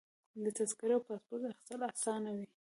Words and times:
د 0.43 0.45
تذکرې 0.57 0.93
او 0.95 1.05
پاسپورټ 1.07 1.43
اخیستل 1.51 1.79
اسانه 1.91 2.29
وي. 2.37 2.45